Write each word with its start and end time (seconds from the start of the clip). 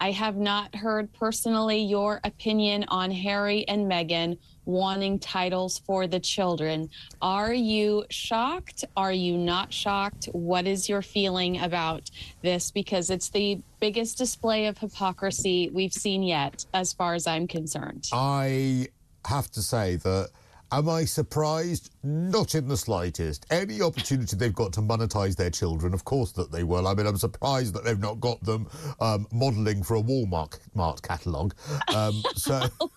I 0.00 0.10
have 0.10 0.36
not 0.36 0.74
heard 0.74 1.12
personally 1.12 1.82
your 1.82 2.20
opinion 2.24 2.84
on 2.88 3.10
Harry 3.10 3.66
and 3.68 3.90
Meghan 3.90 4.38
wanting 4.64 5.18
titles 5.18 5.78
for 5.80 6.06
the 6.06 6.20
children. 6.20 6.88
Are 7.20 7.52
you 7.52 8.04
shocked? 8.10 8.84
Are 8.96 9.12
you 9.12 9.36
not 9.36 9.72
shocked? 9.72 10.28
What 10.32 10.66
is 10.66 10.88
your 10.88 11.02
feeling 11.02 11.60
about 11.60 12.10
this? 12.42 12.70
Because 12.70 13.10
it's 13.10 13.30
the 13.30 13.60
biggest 13.80 14.18
display 14.18 14.66
of 14.66 14.78
hypocrisy 14.78 15.70
we've 15.72 15.92
seen 15.92 16.22
yet, 16.22 16.64
as 16.74 16.92
far 16.92 17.14
as 17.14 17.26
I'm 17.26 17.46
concerned. 17.46 18.08
I 18.12 18.88
have 19.26 19.50
to 19.52 19.62
say 19.62 19.96
that 19.96 20.30
Am 20.72 20.88
I 20.88 21.04
surprised? 21.04 21.90
Not 22.02 22.54
in 22.54 22.66
the 22.66 22.78
slightest. 22.78 23.44
Any 23.50 23.82
opportunity 23.82 24.36
they've 24.36 24.54
got 24.54 24.72
to 24.72 24.80
monetize 24.80 25.36
their 25.36 25.50
children, 25.50 25.92
of 25.92 26.06
course 26.06 26.32
that 26.32 26.50
they 26.50 26.62
will. 26.64 26.88
I 26.88 26.94
mean, 26.94 27.06
I'm 27.06 27.18
surprised 27.18 27.74
that 27.74 27.84
they've 27.84 27.98
not 27.98 28.20
got 28.20 28.42
them 28.42 28.66
um, 28.98 29.26
modelling 29.30 29.82
for 29.82 29.96
a 29.98 30.02
Walmart 30.02 30.58
catalogue. 31.02 31.54
Um, 31.94 32.22
so, 32.36 32.66
oh, 32.80 32.90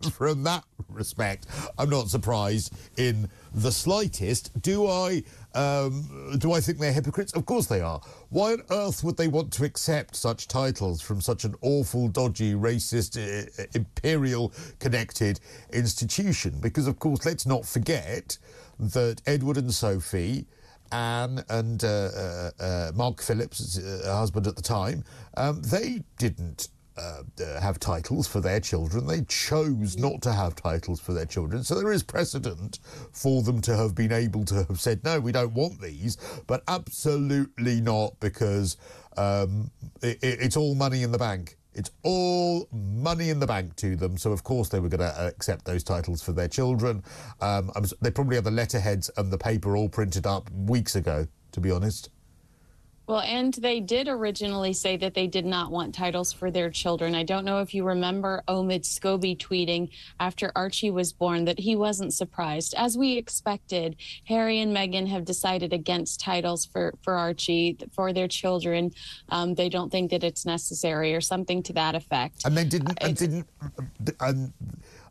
from 0.10 0.42
that 0.44 0.64
respect, 0.96 1.46
I'm 1.78 1.90
not 1.90 2.08
surprised 2.08 2.74
in 2.96 3.28
the 3.54 3.72
slightest. 3.72 4.60
Do 4.62 4.86
I 4.86 5.22
um, 5.54 6.36
do 6.38 6.52
I 6.52 6.60
think 6.60 6.78
they're 6.78 6.92
hypocrites? 6.92 7.32
Of 7.32 7.46
course 7.46 7.66
they 7.66 7.80
are. 7.80 8.00
Why 8.28 8.52
on 8.52 8.62
earth 8.70 9.02
would 9.02 9.16
they 9.16 9.28
want 9.28 9.52
to 9.54 9.64
accept 9.64 10.14
such 10.14 10.48
titles 10.48 11.00
from 11.00 11.20
such 11.20 11.44
an 11.44 11.54
awful, 11.62 12.08
dodgy, 12.08 12.54
racist, 12.54 13.16
uh, 13.16 13.64
imperial 13.74 14.52
connected 14.78 15.40
institution? 15.72 16.58
Because, 16.60 16.86
of 16.86 16.98
course, 16.98 17.24
let's 17.24 17.46
not 17.46 17.64
forget 17.64 18.36
that 18.78 19.22
Edward 19.26 19.56
and 19.56 19.72
Sophie. 19.72 20.46
Anne 20.92 21.42
and 21.48 21.82
uh, 21.82 21.88
uh, 21.88 22.50
uh 22.60 22.92
Mark 22.94 23.20
Phillips, 23.20 23.76
uh, 23.78 24.02
husband 24.06 24.46
at 24.46 24.54
the 24.54 24.62
time, 24.62 25.02
um, 25.36 25.60
they 25.62 26.04
didn't 26.16 26.68
uh, 26.98 27.22
uh, 27.42 27.60
have 27.60 27.78
titles 27.78 28.26
for 28.26 28.40
their 28.40 28.60
children. 28.60 29.06
They 29.06 29.22
chose 29.22 29.96
not 29.96 30.22
to 30.22 30.32
have 30.32 30.54
titles 30.54 31.00
for 31.00 31.12
their 31.12 31.26
children. 31.26 31.62
So 31.64 31.74
there 31.74 31.92
is 31.92 32.02
precedent 32.02 32.78
for 33.12 33.42
them 33.42 33.60
to 33.62 33.76
have 33.76 33.94
been 33.94 34.12
able 34.12 34.44
to 34.46 34.64
have 34.64 34.80
said, 34.80 35.04
no, 35.04 35.20
we 35.20 35.32
don't 35.32 35.52
want 35.52 35.80
these, 35.80 36.16
but 36.46 36.62
absolutely 36.68 37.80
not 37.80 38.18
because 38.20 38.76
um, 39.16 39.70
it, 40.02 40.18
it's 40.22 40.56
all 40.56 40.74
money 40.74 41.02
in 41.02 41.12
the 41.12 41.18
bank. 41.18 41.56
It's 41.74 41.90
all 42.02 42.68
money 42.72 43.28
in 43.28 43.38
the 43.38 43.46
bank 43.46 43.76
to 43.76 43.96
them. 43.96 44.16
So, 44.16 44.32
of 44.32 44.42
course, 44.42 44.70
they 44.70 44.80
were 44.80 44.88
going 44.88 45.00
to 45.00 45.26
accept 45.26 45.66
those 45.66 45.84
titles 45.84 46.22
for 46.22 46.32
their 46.32 46.48
children. 46.48 47.02
Um, 47.42 47.70
they 48.00 48.10
probably 48.10 48.36
had 48.36 48.44
the 48.44 48.50
letterheads 48.50 49.10
and 49.18 49.30
the 49.30 49.36
paper 49.36 49.76
all 49.76 49.90
printed 49.90 50.26
up 50.26 50.50
weeks 50.50 50.96
ago, 50.96 51.26
to 51.52 51.60
be 51.60 51.70
honest. 51.70 52.08
Well, 53.06 53.20
and 53.20 53.54
they 53.54 53.78
did 53.78 54.08
originally 54.08 54.72
say 54.72 54.96
that 54.96 55.14
they 55.14 55.28
did 55.28 55.46
not 55.46 55.70
want 55.70 55.94
titles 55.94 56.32
for 56.32 56.50
their 56.50 56.70
children. 56.70 57.14
I 57.14 57.22
don't 57.22 57.44
know 57.44 57.60
if 57.60 57.72
you 57.72 57.84
remember 57.84 58.42
Omid 58.48 58.82
Scobie 58.82 59.38
tweeting 59.38 59.90
after 60.18 60.50
Archie 60.56 60.90
was 60.90 61.12
born 61.12 61.44
that 61.44 61.60
he 61.60 61.76
wasn't 61.76 62.12
surprised. 62.12 62.74
As 62.76 62.98
we 62.98 63.16
expected, 63.16 63.94
Harry 64.24 64.60
and 64.60 64.76
Meghan 64.76 65.06
have 65.06 65.24
decided 65.24 65.72
against 65.72 66.18
titles 66.18 66.66
for, 66.66 66.94
for 67.02 67.14
Archie, 67.14 67.78
for 67.92 68.12
their 68.12 68.26
children. 68.26 68.90
Um, 69.28 69.54
they 69.54 69.68
don't 69.68 69.90
think 69.90 70.10
that 70.10 70.24
it's 70.24 70.44
necessary 70.44 71.14
or 71.14 71.20
something 71.20 71.62
to 71.64 71.72
that 71.74 71.94
effect. 71.94 72.44
And 72.44 72.56
they 72.56 72.64
didn't, 72.64 72.98
and 73.00 73.16
didn't, 73.16 73.46
and 74.18 74.52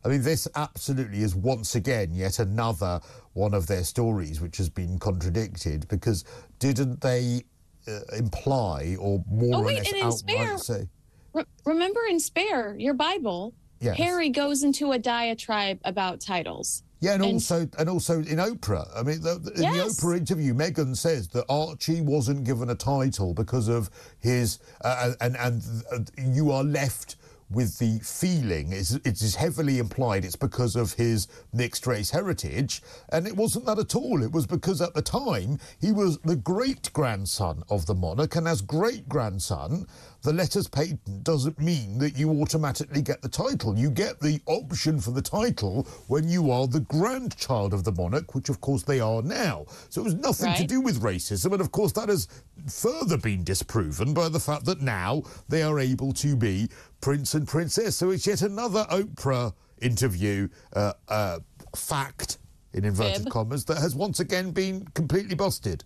I 0.03 0.09
mean, 0.09 0.21
this 0.21 0.49
absolutely 0.55 1.21
is 1.21 1.33
once 1.33 1.75
again 1.75 2.13
yet 2.13 2.39
another 2.39 2.99
one 3.33 3.53
of 3.53 3.67
their 3.67 3.83
stories 3.83 4.41
which 4.41 4.57
has 4.57 4.69
been 4.69 4.99
contradicted 4.99 5.87
because 5.87 6.25
didn't 6.59 7.01
they 7.01 7.43
uh, 7.87 7.99
imply 8.15 8.95
or 8.99 9.23
more 9.29 9.55
oh, 9.55 9.59
or 9.59 9.65
wait, 9.65 9.77
less 9.77 9.91
and 9.91 10.01
in 10.03 10.11
Spare, 10.11 10.57
say. 10.57 10.89
Re- 11.33 11.45
remember 11.65 12.01
in 12.09 12.19
Spare, 12.19 12.75
your 12.77 12.93
Bible, 12.93 13.53
yes. 13.79 13.97
Harry 13.97 14.29
goes 14.29 14.63
into 14.63 14.91
a 14.91 14.99
diatribe 14.99 15.79
about 15.83 16.21
titles. 16.21 16.83
Yeah, 17.01 17.13
and, 17.13 17.23
and, 17.23 17.33
also 17.33 17.69
and 17.77 17.89
also 17.89 18.19
in 18.19 18.37
Oprah. 18.37 18.87
I 18.95 19.03
mean, 19.03 19.21
the, 19.21 19.35
in 19.55 19.61
yes. 19.61 19.97
the 19.97 20.07
Oprah 20.07 20.17
interview, 20.17 20.53
Meghan 20.53 20.95
says 20.95 21.27
that 21.29 21.45
Archie 21.49 22.01
wasn't 22.01 22.45
given 22.45 22.69
a 22.69 22.75
title 22.75 23.33
because 23.33 23.67
of 23.67 23.89
his 24.19 24.59
uh, 24.81 25.13
and 25.21 25.35
and 25.37 25.61
uh, 25.91 25.99
you 26.17 26.51
are 26.51 26.63
left 26.63 27.17
with 27.49 27.77
the 27.79 27.99
feeling. 27.99 28.71
It's, 28.71 28.93
it 28.93 29.21
is 29.21 29.35
heavily 29.35 29.79
implied 29.79 30.25
it's 30.25 30.35
because 30.35 30.75
of 30.75 30.93
his 30.93 31.27
mixed 31.53 31.85
race 31.85 32.09
heritage, 32.11 32.81
and 33.09 33.27
it 33.27 33.35
wasn't 33.35 33.65
that 33.65 33.79
at 33.79 33.95
all. 33.95 34.23
It 34.23 34.31
was 34.31 34.47
because 34.47 34.81
at 34.81 34.93
the 34.93 35.01
time 35.01 35.59
he 35.79 35.91
was 35.91 36.17
the 36.19 36.35
great 36.35 36.91
grandson 36.93 37.63
of 37.69 37.85
the 37.85 37.95
monarch, 37.95 38.35
and 38.35 38.47
as 38.47 38.61
great 38.61 39.07
grandson, 39.07 39.87
the 40.25 40.33
letters 40.33 40.67
patent 40.67 41.23
doesn't 41.23 41.59
mean 41.59 41.99
that 41.99 42.17
you 42.17 42.31
automatically 42.41 43.03
get 43.03 43.21
the 43.21 43.29
title. 43.29 43.77
You 43.77 43.91
get 43.91 44.19
the 44.19 44.41
option 44.47 44.99
for 44.99 45.11
the 45.11 45.21
title 45.21 45.87
when 46.07 46.27
you 46.27 46.49
are 46.49 46.65
the 46.65 46.79
grandchild 46.79 47.75
of 47.75 47.83
the 47.83 47.91
monarch, 47.91 48.33
which 48.33 48.49
of 48.49 48.59
course 48.59 48.81
they 48.81 48.99
are 48.99 49.21
now. 49.21 49.65
So 49.89 50.01
it 50.01 50.05
was 50.05 50.15
nothing 50.15 50.47
right. 50.47 50.57
to 50.57 50.65
do 50.65 50.81
with 50.81 51.01
racism, 51.01 51.53
and 51.53 51.61
of 51.61 51.71
course 51.71 51.91
that 51.91 52.09
has 52.09 52.27
further 52.67 53.17
been 53.17 53.43
disproven 53.43 54.15
by 54.15 54.27
the 54.27 54.39
fact 54.39 54.65
that 54.65 54.81
now 54.81 55.21
they 55.47 55.61
are 55.61 55.79
able 55.79 56.11
to 56.13 56.35
be 56.35 56.69
prince 57.01 57.35
and 57.35 57.47
princess. 57.47 57.95
So 57.95 58.09
it's 58.09 58.25
yet 58.25 58.41
another 58.41 58.83
Oprah 58.89 59.53
interview 59.79 60.49
uh, 60.73 60.93
uh, 61.07 61.39
fact 61.75 62.39
in 62.73 62.83
inverted 62.83 63.25
Fib. 63.25 63.31
commas 63.31 63.63
that 63.65 63.77
has 63.77 63.93
once 63.93 64.19
again 64.19 64.49
been 64.49 64.87
completely 64.95 65.35
busted. 65.35 65.83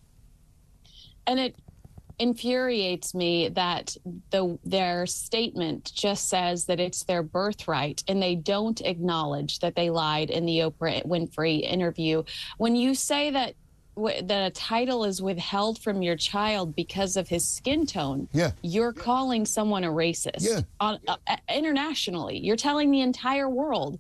And 1.28 1.42
it 1.42 1.56
infuriates 2.20 3.16
me 3.16 3.50
that 3.50 3.96
the 4.32 4.60
their 4.64 5.06
statement 5.06 5.92
just 5.94 6.30
says 6.30 6.66
that 6.66 6.80
it's 6.80 7.04
their 7.06 7.24
birthright 7.24 8.04
and 8.08 8.22
they 8.22 8.36
don't 8.36 8.82
acknowledge 8.82 9.60
that 9.60 9.76
they 9.76 9.90
lied 9.90 10.30
in 10.30 10.46
the 10.46 10.60
Oprah 10.60 11.06
Winfrey 11.06 11.62
interview. 11.62 12.24
When 12.58 12.76
you 12.76 12.94
say 12.94 13.32
that 13.32 13.56
that 14.00 14.48
a 14.48 14.50
title 14.52 15.04
is 15.04 15.22
withheld 15.22 15.80
from 15.80 16.02
your 16.02 16.16
child 16.16 16.76
because 16.76 17.18
of 17.18 17.28
his 17.28 17.48
skin 17.48 17.86
tone, 17.86 18.28
yeah. 18.32 18.52
you're 18.62 18.94
calling 18.94 19.46
someone 19.46 19.84
a 19.84 19.90
racist. 19.90 20.42
Yeah. 20.42 20.62
On, 20.80 21.00
uh, 21.08 21.18
internationally, 21.54 22.38
you're 22.38 22.56
telling 22.56 22.92
the 22.92 23.02
entire 23.02 23.50
world 23.50 24.00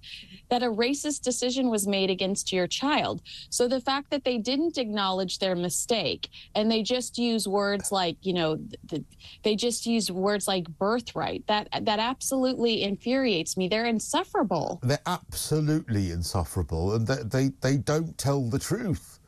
that 0.49 0.63
a 0.63 0.67
racist 0.67 1.21
decision 1.21 1.69
was 1.69 1.87
made 1.87 2.09
against 2.09 2.51
your 2.51 2.67
child. 2.67 3.21
So 3.49 3.67
the 3.67 3.81
fact 3.81 4.09
that 4.11 4.23
they 4.23 4.37
didn't 4.37 4.77
acknowledge 4.77 5.39
their 5.39 5.55
mistake 5.55 6.29
and 6.55 6.71
they 6.71 6.81
just 6.81 7.17
use 7.17 7.47
words 7.47 7.91
like, 7.91 8.17
you 8.21 8.33
know, 8.33 8.55
the, 8.87 9.03
they 9.43 9.55
just 9.55 9.85
use 9.85 10.11
words 10.11 10.47
like 10.47 10.67
birthright. 10.77 11.45
That 11.47 11.69
that 11.81 11.99
absolutely 11.99 12.83
infuriates 12.83 13.57
me. 13.57 13.67
They're 13.67 13.85
insufferable. 13.85 14.79
They're 14.83 14.99
absolutely 15.05 16.11
insufferable, 16.11 16.93
and 16.93 17.07
they 17.07 17.23
they, 17.23 17.51
they 17.61 17.77
don't 17.77 18.17
tell 18.17 18.49
the 18.49 18.59
truth. 18.59 19.18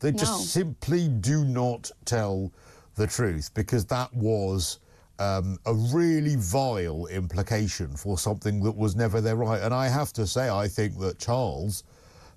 They 0.00 0.12
just 0.12 0.52
simply 0.52 1.08
do 1.08 1.44
not 1.44 1.90
tell 2.04 2.52
the 2.96 3.06
truth 3.06 3.50
because 3.54 3.84
that 3.86 4.12
was 4.14 4.78
um, 5.18 5.58
a 5.66 5.72
really 5.72 6.36
vile 6.36 7.06
implication 7.06 7.96
for 7.96 8.18
something 8.18 8.62
that 8.62 8.76
was 8.76 8.96
never 8.96 9.20
their 9.20 9.36
right. 9.36 9.62
And 9.62 9.72
I 9.72 9.88
have 9.88 10.12
to 10.14 10.26
say, 10.26 10.50
I 10.50 10.68
think 10.68 10.98
that 11.00 11.18
Charles 11.18 11.84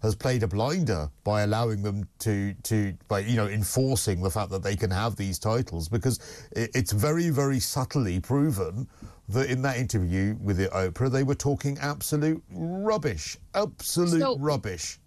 has 0.01 0.15
played 0.15 0.43
a 0.43 0.47
blinder 0.47 1.09
by 1.23 1.41
allowing 1.41 1.81
them 1.81 2.07
to 2.19 2.53
to 2.63 2.93
by 3.07 3.19
you 3.19 3.35
know 3.35 3.47
enforcing 3.47 4.21
the 4.21 4.29
fact 4.29 4.49
that 4.49 4.63
they 4.63 4.75
can 4.75 4.89
have 4.89 5.15
these 5.15 5.37
titles 5.37 5.89
because 5.89 6.19
it's 6.53 6.93
very 6.93 7.29
very 7.29 7.59
subtly 7.59 8.19
proven 8.19 8.87
that 9.27 9.49
in 9.49 9.61
that 9.61 9.77
interview 9.77 10.35
with 10.41 10.57
the 10.57 10.67
Oprah 10.67 11.11
they 11.11 11.23
were 11.23 11.35
talking 11.35 11.77
absolute 11.79 12.41
rubbish, 12.51 13.37
absolute 13.53 14.21
so, 14.21 14.37
rubbish. 14.37 14.99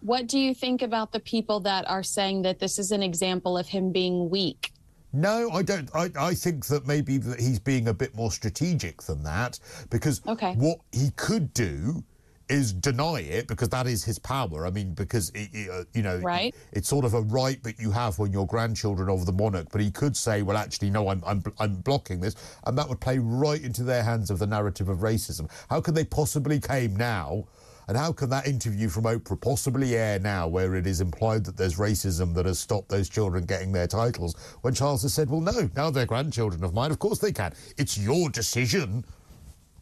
What 0.00 0.26
do 0.26 0.38
you 0.38 0.54
think 0.54 0.82
about 0.82 1.12
the 1.12 1.20
people 1.20 1.60
that 1.60 1.88
are 1.88 2.02
saying 2.02 2.42
that 2.42 2.58
this 2.58 2.78
is 2.78 2.90
an 2.90 3.02
example 3.02 3.58
of 3.58 3.68
him 3.68 3.92
being 3.92 4.30
weak? 4.30 4.72
No, 5.12 5.50
I 5.50 5.62
don't. 5.62 5.90
I, 5.94 6.10
I 6.18 6.34
think 6.34 6.66
that 6.66 6.86
maybe 6.86 7.18
that 7.18 7.40
he's 7.40 7.58
being 7.58 7.88
a 7.88 7.94
bit 7.94 8.14
more 8.14 8.30
strategic 8.30 9.02
than 9.02 9.22
that 9.24 9.58
because 9.90 10.22
okay. 10.26 10.54
what 10.54 10.78
he 10.92 11.10
could 11.16 11.52
do 11.52 12.04
is 12.48 12.72
deny 12.72 13.20
it 13.20 13.46
because 13.46 13.68
that 13.68 13.86
is 13.86 14.04
his 14.04 14.18
power. 14.18 14.66
I 14.66 14.70
mean, 14.70 14.92
because 14.94 15.30
it, 15.30 15.50
it, 15.52 15.70
uh, 15.70 15.84
you 15.94 16.02
know, 16.02 16.18
right. 16.18 16.54
it's 16.72 16.88
sort 16.88 17.04
of 17.04 17.14
a 17.14 17.20
right 17.22 17.62
that 17.62 17.78
you 17.78 17.90
have 17.90 18.18
when 18.18 18.32
you're 18.32 18.46
grandchildren 18.46 19.08
of 19.08 19.26
the 19.26 19.32
monarch. 19.32 19.68
But 19.72 19.80
he 19.80 19.90
could 19.90 20.16
say, 20.16 20.42
"Well, 20.42 20.56
actually, 20.56 20.90
no, 20.90 21.08
I'm 21.08 21.22
I'm 21.26 21.42
I'm 21.58 21.74
blocking 21.76 22.20
this," 22.20 22.36
and 22.64 22.78
that 22.78 22.88
would 22.88 23.00
play 23.00 23.18
right 23.18 23.62
into 23.62 23.82
their 23.82 24.02
hands 24.02 24.30
of 24.30 24.38
the 24.38 24.46
narrative 24.46 24.88
of 24.88 24.98
racism. 24.98 25.50
How 25.68 25.80
can 25.80 25.94
they 25.94 26.04
possibly 26.04 26.60
claim 26.60 26.94
now? 26.96 27.46
And 27.90 27.98
how 27.98 28.12
can 28.12 28.30
that 28.30 28.46
interview 28.46 28.88
from 28.88 29.02
Oprah 29.02 29.40
possibly 29.40 29.96
air 29.96 30.20
now 30.20 30.46
where 30.46 30.76
it 30.76 30.86
is 30.86 31.00
implied 31.00 31.42
that 31.46 31.56
there's 31.56 31.74
racism 31.74 32.32
that 32.34 32.46
has 32.46 32.60
stopped 32.60 32.88
those 32.88 33.08
children 33.08 33.44
getting 33.44 33.72
their 33.72 33.88
titles 33.88 34.36
when 34.60 34.74
Charles 34.74 35.02
has 35.02 35.12
said, 35.12 35.28
well, 35.28 35.40
no, 35.40 35.68
now 35.74 35.90
they're 35.90 36.06
grandchildren 36.06 36.62
of 36.62 36.72
mine. 36.72 36.92
Of 36.92 37.00
course 37.00 37.18
they 37.18 37.32
can. 37.32 37.52
It's 37.78 37.98
your 37.98 38.28
decision 38.30 39.04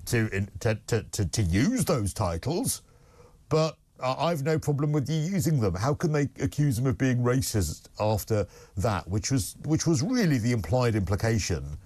to, 0.06 0.30
to, 0.60 0.74
to, 0.86 1.02
to, 1.02 1.26
to 1.26 1.42
use 1.42 1.84
those 1.84 2.14
titles, 2.14 2.80
but 3.50 3.76
I've 4.02 4.42
no 4.42 4.58
problem 4.58 4.90
with 4.90 5.10
you 5.10 5.16
using 5.16 5.60
them. 5.60 5.74
How 5.74 5.92
can 5.92 6.10
they 6.10 6.30
accuse 6.40 6.78
him 6.78 6.86
of 6.86 6.96
being 6.96 7.18
racist 7.18 7.88
after 8.00 8.46
that, 8.78 9.06
which 9.06 9.30
was 9.30 9.54
which 9.66 9.86
was 9.86 10.02
really 10.02 10.38
the 10.38 10.52
implied 10.52 10.94
implication 10.94 11.76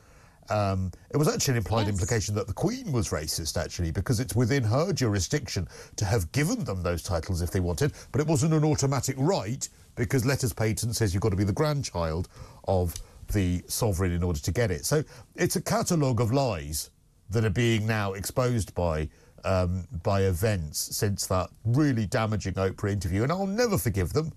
um, 0.52 0.90
it 1.10 1.16
was 1.16 1.28
actually 1.28 1.52
an 1.52 1.58
implied 1.58 1.86
Yes. 1.86 1.94
implication 1.94 2.34
that 2.34 2.46
the 2.46 2.52
Queen 2.52 2.92
was 2.92 3.08
racist, 3.08 3.56
actually, 3.62 3.90
because 3.90 4.20
it's 4.20 4.34
within 4.36 4.62
her 4.62 4.92
jurisdiction 4.92 5.66
to 5.96 6.04
have 6.04 6.30
given 6.32 6.64
them 6.64 6.82
those 6.82 7.02
titles 7.02 7.40
if 7.42 7.50
they 7.50 7.60
wanted, 7.60 7.92
but 8.12 8.20
it 8.20 8.26
wasn't 8.26 8.52
an 8.52 8.64
automatic 8.64 9.16
right 9.18 9.68
because 9.94 10.24
letters 10.26 10.52
patent 10.52 10.96
says 10.96 11.12
you've 11.14 11.22
got 11.22 11.30
to 11.30 11.36
be 11.36 11.44
the 11.44 11.52
grandchild 11.52 12.28
of 12.68 12.94
the 13.32 13.62
sovereign 13.66 14.12
in 14.12 14.22
order 14.22 14.40
to 14.40 14.52
get 14.52 14.70
it. 14.70 14.84
So 14.84 15.02
it's 15.36 15.56
a 15.56 15.60
catalogue 15.62 16.20
of 16.20 16.32
lies 16.32 16.90
that 17.30 17.44
are 17.44 17.50
being 17.50 17.86
now 17.86 18.12
exposed 18.12 18.74
by 18.74 19.08
um, 19.44 19.88
by 20.04 20.22
events 20.22 20.78
since 20.96 21.26
that 21.26 21.50
really 21.64 22.06
damaging 22.06 22.54
Oprah 22.54 22.92
interview, 22.92 23.24
and 23.24 23.32
I'll 23.32 23.46
never 23.46 23.76
forgive 23.76 24.12
them 24.12 24.32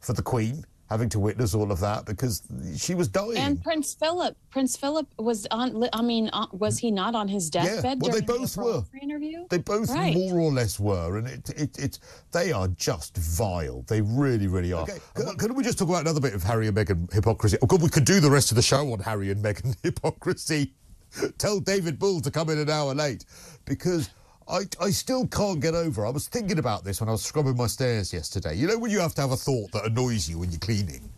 for 0.00 0.12
the 0.12 0.22
Queen 0.22 0.64
having 0.90 1.08
to 1.08 1.18
witness 1.18 1.54
all 1.54 1.72
of 1.72 1.80
that 1.80 2.04
because 2.04 2.42
she 2.76 2.94
was 2.94 3.08
dying. 3.08 3.36
And 3.38 3.62
Prince 3.62 3.94
Philip, 3.94 4.36
Prince 4.50 4.76
Philip 4.76 5.06
was 5.18 5.46
on. 5.50 5.88
I 5.92 6.02
mean, 6.02 6.28
uh, 6.32 6.46
was 6.52 6.78
he 6.78 6.90
not 6.90 7.14
on 7.14 7.26
his 7.28 7.48
deathbed 7.50 7.84
Yeah. 7.84 7.94
well, 8.00 8.12
they 8.12 8.20
during 8.20 8.40
both 8.42 8.54
the 8.54 8.62
were. 8.62 8.84
Interview? 9.00 9.46
They 9.48 9.58
both 9.58 9.90
Right. 9.90 10.14
more 10.14 10.38
or 10.40 10.52
less 10.52 10.78
were, 10.78 11.16
and 11.18 11.26
it, 11.26 11.50
it, 11.50 11.78
it, 11.78 11.98
they 12.32 12.52
are 12.52 12.68
just 12.68 13.16
vile. 13.16 13.82
They 13.88 14.02
really, 14.02 14.46
really 14.46 14.72
are. 14.72 14.86
Can, 15.14 15.36
can 15.36 15.54
we 15.54 15.64
just 15.64 15.78
talk 15.78 15.88
about 15.88 16.02
another 16.02 16.20
bit 16.20 16.34
of 16.34 16.42
Harry 16.42 16.68
and 16.68 16.76
Meghan 16.76 17.12
hypocrisy? 17.12 17.56
Oh, 17.62 17.66
God, 17.66 17.82
we 17.82 17.88
could 17.88 18.04
do 18.04 18.20
the 18.20 18.30
rest 18.30 18.50
of 18.50 18.56
the 18.56 18.62
show 18.62 18.92
on 18.92 18.98
Harry 19.00 19.30
and 19.30 19.42
Meghan 19.42 19.74
hypocrisy. 19.82 20.74
Tell 21.38 21.60
David 21.60 21.98
Bull 21.98 22.20
to 22.20 22.30
come 22.30 22.50
in 22.50 22.58
an 22.58 22.68
hour 22.68 22.92
late 22.94 23.24
because 23.64 24.10
I, 24.48 24.60
I 24.80 24.90
still 24.90 25.26
can't 25.26 25.60
get 25.60 25.74
over. 25.74 26.04
I 26.06 26.10
was 26.10 26.28
thinking 26.28 26.58
about 26.58 26.84
this 26.84 27.00
when 27.00 27.08
I 27.08 27.12
was 27.12 27.22
scrubbing 27.24 27.56
my 27.56 27.66
stairs 27.66 28.12
yesterday. 28.12 28.54
You 28.56 28.66
know 28.66 28.78
when 28.78 28.90
you 28.90 29.00
have 29.00 29.14
to 29.14 29.22
have 29.22 29.32
a 29.32 29.36
thought 29.36 29.72
that 29.72 29.86
annoys 29.86 30.28
you 30.28 30.38
when 30.38 30.50
you're 30.50 30.58
cleaning? 30.60 31.08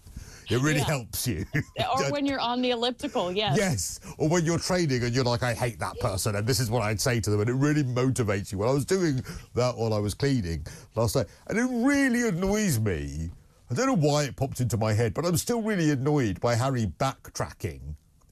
It 0.49 0.61
really 0.62 0.78
Yeah. 0.78 0.84
helps 0.84 1.26
you. 1.26 1.44
or 1.52 2.05
when 2.11 2.25
you're 2.25 2.38
on 2.38 2.62
the 2.62 2.70
elliptical, 2.70 3.32
yes. 3.32 3.56
Yes, 3.58 4.00
or 4.17 4.28
when 4.28 4.44
you're 4.44 4.61
training 4.61 5.02
and 5.02 5.12
you're 5.12 5.25
like, 5.25 5.43
I 5.43 5.55
hate 5.55 5.81
that 5.81 5.99
person, 5.99 6.37
and 6.37 6.46
this 6.46 6.61
is 6.61 6.70
what 6.70 6.82
I'd 6.82 7.00
say 7.00 7.19
to 7.19 7.31
them, 7.31 7.40
and 7.40 7.50
it 7.50 7.55
really 7.55 7.82
motivates 7.82 8.52
you. 8.52 8.58
Well, 8.58 8.70
I 8.70 8.73
was 8.75 8.84
doing 8.84 9.25
that 9.55 9.76
while 9.76 9.93
I 9.93 9.99
was 9.99 10.14
cleaning 10.14 10.64
last 10.94 11.17
night, 11.17 11.26
and 11.49 11.58
it 11.58 11.64
really 11.84 12.28
annoys 12.28 12.78
me. 12.78 13.31
I 13.69 13.75
don't 13.75 13.87
know 13.87 14.08
why 14.08 14.23
it 14.23 14.37
popped 14.37 14.61
into 14.61 14.76
my 14.76 14.93
head, 14.93 15.14
but 15.14 15.26
I'm 15.26 15.37
still 15.37 15.62
really 15.62 15.90
annoyed 15.90 16.40
by 16.40 16.55
Harry 16.55 16.87
backtracking 17.00 17.81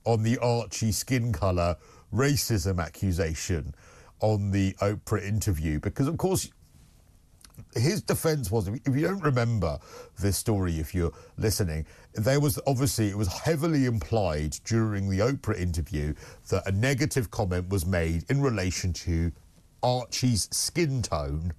on 0.04 0.22
the 0.22 0.38
Archie 0.38 0.92
skin 0.92 1.32
colour 1.32 1.76
racism 2.14 2.80
accusation 2.80 3.74
on 4.24 4.50
the 4.50 4.72
Oprah 4.80 5.22
interview, 5.22 5.78
because 5.78 6.08
of 6.08 6.16
course 6.16 6.50
his 7.74 8.00
defense 8.02 8.50
was 8.50 8.66
if 8.68 8.96
you 8.96 9.02
don't 9.02 9.22
remember 9.22 9.78
this 10.18 10.36
story 10.36 10.80
if 10.80 10.92
you're 10.92 11.12
listening 11.38 11.86
there 12.14 12.40
was 12.40 12.58
obviously 12.66 13.08
it 13.08 13.16
was 13.16 13.28
heavily 13.28 13.84
implied 13.84 14.56
during 14.64 15.08
the 15.08 15.20
oprah 15.20 15.56
interview 15.56 16.12
that 16.48 16.66
a 16.66 16.72
negative 16.72 17.30
comment 17.30 17.68
was 17.68 17.86
made 17.86 18.24
in 18.28 18.40
relation 18.42 18.92
to 18.92 19.30
archie's 19.84 20.48
skin 20.50 21.00
tone 21.00 21.52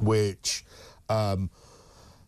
which 0.00 0.64
um, 1.08 1.50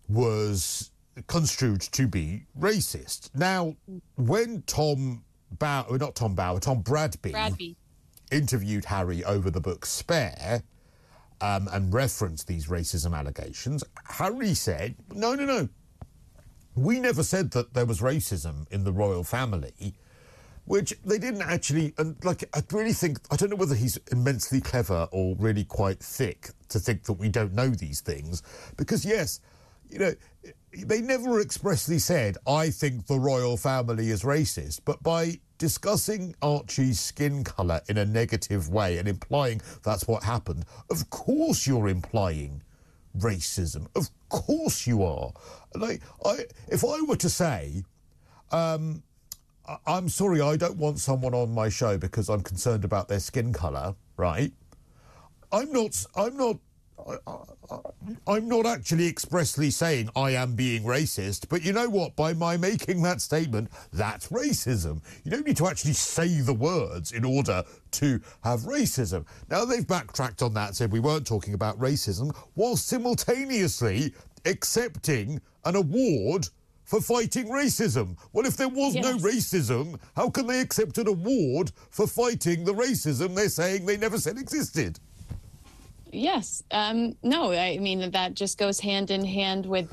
was 0.08 0.90
construed 1.28 1.80
to 1.80 2.08
be 2.08 2.42
racist 2.58 3.30
now 3.36 3.74
when 4.16 4.62
tom 4.62 5.22
bower 5.58 5.96
not 5.96 6.16
tom 6.16 6.34
bower 6.34 6.58
tom 6.58 6.82
bradby 6.82 7.30
Bradby. 7.30 7.76
Interviewed 8.34 8.84
Harry 8.86 9.24
over 9.24 9.50
the 9.50 9.60
book 9.60 9.86
Spare 9.86 10.62
um, 11.40 11.68
and 11.72 11.92
referenced 11.92 12.46
these 12.46 12.66
racism 12.66 13.16
allegations, 13.16 13.84
Harry 14.04 14.54
said, 14.54 14.96
no, 15.12 15.34
no, 15.34 15.44
no. 15.44 15.68
We 16.76 16.98
never 16.98 17.22
said 17.22 17.52
that 17.52 17.74
there 17.74 17.86
was 17.86 18.00
racism 18.00 18.70
in 18.72 18.82
the 18.82 18.92
royal 18.92 19.22
family, 19.22 19.94
which 20.64 20.92
they 21.04 21.18
didn't 21.18 21.42
actually. 21.42 21.94
And 21.98 22.16
like, 22.24 22.44
I 22.52 22.62
really 22.72 22.92
think, 22.92 23.18
I 23.30 23.36
don't 23.36 23.50
know 23.50 23.56
whether 23.56 23.76
he's 23.76 23.98
immensely 24.10 24.60
clever 24.60 25.08
or 25.12 25.36
really 25.38 25.64
quite 25.64 26.00
thick 26.00 26.50
to 26.70 26.80
think 26.80 27.04
that 27.04 27.12
we 27.12 27.28
don't 27.28 27.54
know 27.54 27.68
these 27.68 28.00
things. 28.00 28.42
Because, 28.76 29.04
yes, 29.04 29.40
you 29.88 29.98
know, 30.00 30.14
they 30.82 31.00
never 31.00 31.40
expressly 31.40 31.98
said, 31.98 32.36
I 32.46 32.70
think 32.70 33.06
the 33.06 33.18
royal 33.18 33.56
family 33.56 34.10
is 34.10 34.22
racist. 34.22 34.80
But 34.84 35.02
by 35.02 35.40
discussing 35.58 36.34
Archie's 36.42 37.00
skin 37.00 37.44
colour 37.44 37.80
in 37.88 37.96
a 37.98 38.04
negative 38.04 38.68
way 38.68 38.98
and 38.98 39.06
implying 39.06 39.60
that's 39.82 40.08
what 40.08 40.24
happened, 40.24 40.64
of 40.90 41.08
course 41.10 41.66
you're 41.66 41.88
implying 41.88 42.62
racism. 43.18 43.86
Of 43.94 44.10
course 44.28 44.86
you 44.86 45.02
are. 45.04 45.32
Like, 45.74 46.02
I, 46.24 46.46
if 46.68 46.84
I 46.84 47.00
were 47.02 47.16
to 47.16 47.30
say, 47.30 47.84
um, 48.50 49.02
I- 49.68 49.78
I'm 49.86 50.08
sorry, 50.08 50.40
I 50.40 50.56
don't 50.56 50.76
want 50.76 50.98
someone 50.98 51.34
on 51.34 51.52
my 51.54 51.68
show 51.68 51.96
because 51.98 52.28
I'm 52.28 52.42
concerned 52.42 52.84
about 52.84 53.08
their 53.08 53.20
skin 53.20 53.52
colour, 53.52 53.94
right? 54.16 54.52
I'm 55.52 55.70
not. 55.72 56.04
I'm 56.16 56.36
not. 56.36 56.56
I, 56.98 57.16
I, 57.26 57.78
I'm 58.26 58.48
not 58.48 58.66
actually 58.66 59.08
expressly 59.08 59.70
saying 59.70 60.10
I 60.14 60.30
am 60.30 60.54
being 60.54 60.84
racist, 60.84 61.48
but 61.48 61.64
you 61.64 61.72
know 61.72 61.88
what? 61.88 62.16
By 62.16 62.32
my 62.32 62.56
making 62.56 63.02
that 63.02 63.20
statement, 63.20 63.70
that's 63.92 64.28
racism. 64.28 65.02
You 65.24 65.30
don't 65.30 65.46
need 65.46 65.56
to 65.58 65.66
actually 65.66 65.94
say 65.94 66.40
the 66.40 66.54
words 66.54 67.12
in 67.12 67.24
order 67.24 67.64
to 67.92 68.20
have 68.42 68.60
racism. 68.60 69.26
Now 69.50 69.64
they've 69.64 69.86
backtracked 69.86 70.42
on 70.42 70.54
that, 70.54 70.76
said 70.76 70.92
we 70.92 71.00
weren't 71.00 71.26
talking 71.26 71.54
about 71.54 71.78
racism, 71.78 72.34
while 72.54 72.76
simultaneously 72.76 74.14
accepting 74.44 75.40
an 75.64 75.76
award 75.76 76.48
for 76.84 77.00
fighting 77.00 77.48
racism. 77.48 78.16
Well, 78.32 78.46
if 78.46 78.56
there 78.56 78.68
was 78.68 78.94
no 78.94 79.16
racism, 79.16 79.98
how 80.14 80.30
can 80.30 80.46
they 80.46 80.60
accept 80.60 80.98
an 80.98 81.08
award 81.08 81.72
for 81.90 82.06
fighting 82.06 82.64
the 82.64 82.74
racism 82.74 83.34
they're 83.34 83.48
saying 83.48 83.86
they 83.86 83.96
never 83.96 84.18
said 84.18 84.38
existed? 84.38 85.00
Yes. 86.14 86.62
Um, 86.70 87.16
no, 87.22 87.52
I 87.52 87.78
mean, 87.78 88.10
that 88.12 88.34
just 88.34 88.56
goes 88.56 88.78
hand 88.80 89.10
in 89.10 89.24
hand 89.24 89.66
with 89.66 89.92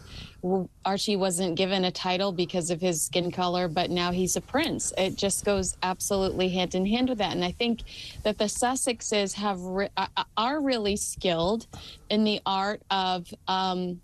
Archie 0.86 1.16
wasn't 1.16 1.56
given 1.56 1.86
a 1.86 1.92
title 1.92 2.32
because 2.32 2.70
of 2.70 2.80
his 2.80 3.02
skin 3.02 3.32
color, 3.32 3.68
but 3.68 3.90
now 3.90 4.12
he's 4.12 4.36
a 4.36 4.42
prince. 4.42 4.94
It 4.98 5.16
just 5.16 5.46
goes 5.46 5.76
absolutely 5.84 6.50
hand 6.50 6.76
in 6.76 6.86
hand 6.86 7.10
with 7.10 7.18
that. 7.20 7.34
And 7.34 7.44
I 7.44 7.52
think 7.52 7.82
that 8.24 8.38
the 8.38 8.46
Sussexes 8.46 9.34
have 9.34 9.62
re- 9.62 9.90
are 10.38 10.62
really 10.62 10.96
skilled 10.96 11.68
in 12.10 12.24
the 12.24 12.40
art 12.46 12.82
of 12.90 13.32
um, 13.48 14.02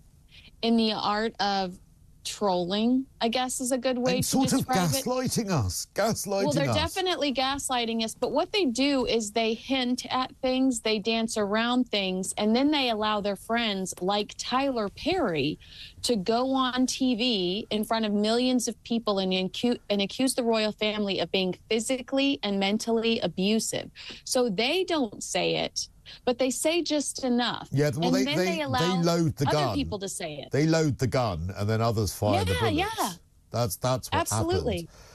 in 0.62 0.76
the 0.76 0.92
art 0.92 1.34
of 1.40 1.78
trolling. 2.24 3.06
I 3.20 3.28
guess 3.28 3.60
is 3.60 3.72
a 3.72 3.78
good 3.78 3.98
way 3.98 4.16
and 4.16 4.22
to 4.22 4.28
sort 4.28 4.52
of 4.52 4.58
describe 4.58 4.90
it. 4.90 5.04
gaslighting 5.04 5.50
us. 5.50 5.86
Gaslighting 5.94 6.38
us. 6.38 6.44
Well, 6.44 6.52
they're 6.52 6.70
us. 6.70 6.76
definitely 6.76 7.32
gaslighting 7.34 8.04
us, 8.04 8.14
but 8.14 8.32
what 8.32 8.52
they 8.52 8.66
do 8.66 9.06
is 9.06 9.32
they 9.32 9.54
hint 9.54 10.06
at 10.10 10.32
things, 10.40 10.80
they 10.80 10.98
dance 10.98 11.36
around 11.36 11.88
things, 11.88 12.32
and 12.38 12.54
then 12.54 12.70
they 12.70 12.90
allow 12.90 13.20
their 13.20 13.36
friends 13.36 13.94
like 14.00 14.34
Tyler 14.38 14.88
Perry 14.88 15.58
to 16.02 16.16
go 16.16 16.52
on 16.52 16.86
TV 16.86 17.66
in 17.70 17.84
front 17.84 18.04
of 18.04 18.12
millions 18.12 18.68
of 18.68 18.82
people 18.84 19.18
and, 19.18 19.32
incu- 19.32 19.80
and 19.90 20.00
accuse 20.00 20.34
the 20.34 20.44
royal 20.44 20.72
family 20.72 21.18
of 21.20 21.30
being 21.32 21.54
physically 21.68 22.38
and 22.42 22.60
mentally 22.60 23.18
abusive. 23.20 23.90
So 24.24 24.48
they 24.48 24.84
don't 24.84 25.22
say 25.22 25.56
it, 25.56 25.88
but 26.24 26.38
they 26.38 26.50
say 26.50 26.82
just 26.82 27.24
enough. 27.24 27.68
Yeah, 27.72 27.90
well, 27.96 28.08
and 28.08 28.16
they- 28.16 28.24
then 28.24 28.36
they- 28.38 28.44
they, 28.44 28.56
they 28.56 28.62
allow 28.62 29.00
load 29.02 29.36
the 29.36 29.46
other 29.48 29.56
gun. 29.58 29.74
people 29.74 29.98
to 30.00 30.08
say 30.08 30.36
it. 30.36 30.50
They 30.50 30.66
load 30.66 30.98
the 30.98 31.06
gun 31.06 31.52
and 31.56 31.68
then 31.68 31.80
others 31.80 32.12
fire 32.12 32.44
the 32.44 32.52
Yeah, 32.52 32.60
bullets. 32.60 32.76
yeah. 32.98 33.10
That's 33.50 33.76
that's 33.76 34.08
what 34.10 34.20
Absolutely. 34.20 34.82
happens. 34.82 35.07